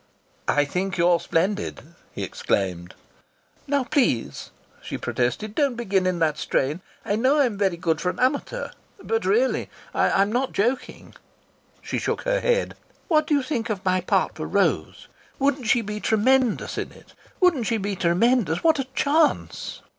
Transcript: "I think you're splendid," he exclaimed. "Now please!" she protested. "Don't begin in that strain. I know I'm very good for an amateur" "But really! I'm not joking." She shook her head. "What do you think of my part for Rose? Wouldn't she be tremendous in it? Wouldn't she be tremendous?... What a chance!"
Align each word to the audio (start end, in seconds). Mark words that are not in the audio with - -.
"I 0.47 0.65
think 0.65 0.97
you're 0.97 1.19
splendid," 1.19 1.93
he 2.11 2.23
exclaimed. 2.23 2.95
"Now 3.67 3.83
please!" 3.83 4.49
she 4.81 4.97
protested. 4.97 5.53
"Don't 5.53 5.75
begin 5.75 6.07
in 6.07 6.17
that 6.17 6.39
strain. 6.39 6.81
I 7.05 7.15
know 7.15 7.39
I'm 7.39 7.55
very 7.55 7.77
good 7.77 8.01
for 8.01 8.09
an 8.09 8.19
amateur" 8.19 8.71
"But 9.11 9.25
really! 9.25 9.69
I'm 9.93 10.31
not 10.31 10.53
joking." 10.53 11.13
She 11.83 11.99
shook 11.99 12.23
her 12.23 12.39
head. 12.39 12.75
"What 13.09 13.27
do 13.27 13.35
you 13.35 13.43
think 13.43 13.69
of 13.69 13.85
my 13.85 14.01
part 14.01 14.33
for 14.33 14.47
Rose? 14.47 15.07
Wouldn't 15.37 15.67
she 15.67 15.81
be 15.83 15.99
tremendous 15.99 16.79
in 16.79 16.91
it? 16.91 17.13
Wouldn't 17.39 17.67
she 17.67 17.77
be 17.77 17.95
tremendous?... 17.95 18.63
What 18.63 18.79
a 18.79 18.85
chance!" 18.95 19.81